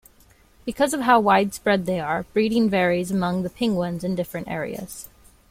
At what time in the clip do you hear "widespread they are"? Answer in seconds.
1.19-2.23